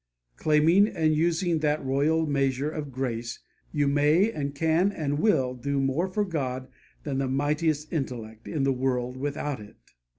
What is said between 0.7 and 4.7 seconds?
and using that royal measure of grace, you may, and